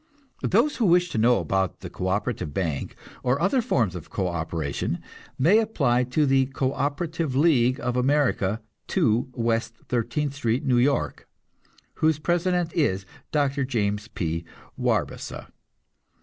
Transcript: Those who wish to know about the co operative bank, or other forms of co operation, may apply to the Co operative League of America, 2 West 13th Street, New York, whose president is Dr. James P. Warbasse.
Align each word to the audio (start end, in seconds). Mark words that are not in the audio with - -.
Those 0.41 0.77
who 0.77 0.85
wish 0.87 1.11
to 1.11 1.19
know 1.19 1.37
about 1.37 1.81
the 1.81 1.89
co 1.91 2.07
operative 2.07 2.55
bank, 2.55 2.95
or 3.21 3.39
other 3.39 3.61
forms 3.61 3.93
of 3.95 4.09
co 4.09 4.27
operation, 4.29 4.97
may 5.37 5.59
apply 5.59 6.05
to 6.05 6.25
the 6.25 6.47
Co 6.47 6.73
operative 6.73 7.35
League 7.35 7.79
of 7.79 7.95
America, 7.95 8.63
2 8.87 9.29
West 9.33 9.75
13th 9.89 10.33
Street, 10.33 10.65
New 10.65 10.79
York, 10.79 11.29
whose 12.01 12.17
president 12.17 12.73
is 12.73 13.05
Dr. 13.31 13.63
James 13.63 14.07
P. 14.07 14.43
Warbasse. 14.75 15.45